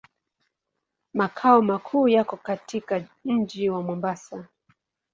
Makao 1.13 1.61
makuu 1.61 2.07
yako 2.07 2.37
katika 2.37 3.03
mji 3.25 3.69
wa 3.69 3.83
Mombasa. 3.83 4.47